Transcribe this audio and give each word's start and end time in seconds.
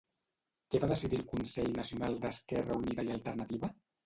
Què 0.75 0.79
va 0.83 0.87
decidir 0.91 1.19
el 1.19 1.27
consell 1.33 1.69
nacional 1.81 2.19
d'EUiA? 2.25 3.71